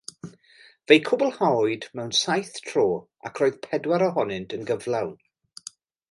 [0.91, 2.85] Fe'i cwblhawyd mewn saith tro,
[3.31, 5.13] ac roedd pedwar ohonynt yn gyflawn.